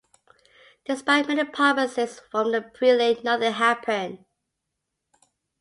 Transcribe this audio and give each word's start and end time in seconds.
Despite 0.85 1.27
many 1.27 1.43
promises 1.43 2.21
from 2.31 2.51
the 2.53 2.63
prelate, 2.63 3.23
nothing 3.23 3.51
happened. 3.53 4.25